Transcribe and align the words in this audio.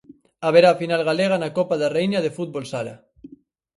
Haberá 0.45 0.71
final 0.81 1.01
galega 1.09 1.37
na 1.39 1.53
Copa 1.57 1.75
da 1.81 1.91
Raíña 1.95 2.23
de 2.25 2.35
fútbol 2.37 2.63
Sala. 2.71 2.95